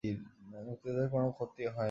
মুক্তিযোদ্ধাদের 0.03 1.09
কোনো 1.09 1.27
ক্ষতি 1.31 1.61
হয়নি। 1.65 1.79